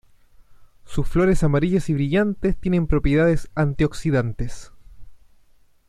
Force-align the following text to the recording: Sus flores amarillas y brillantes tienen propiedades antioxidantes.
Sus 0.83 1.07
flores 1.07 1.43
amarillas 1.43 1.87
y 1.89 1.93
brillantes 1.93 2.57
tienen 2.59 2.87
propiedades 2.87 3.51
antioxidantes. 3.53 4.71